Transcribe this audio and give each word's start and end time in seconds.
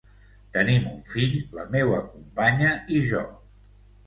Tenim 0.55 0.87
un 0.91 1.03
fill 1.09 1.35
la 1.59 1.67
meua 1.75 2.01
companya 2.15 2.73
i 2.97 3.05
jo. 3.13 3.23